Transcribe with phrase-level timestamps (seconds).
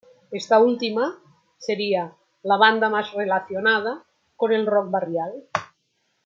[0.39, 1.05] Esta última
[1.59, 4.03] sería la banda más relacionada
[4.35, 5.31] con el rock barrial.